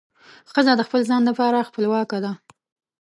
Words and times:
ښځه 0.51 0.73
د 0.77 0.81
خپل 0.87 1.01
ځان 1.09 1.21
لپاره 1.29 1.67
خپلواکه 1.69 2.17
ده. 2.23 2.31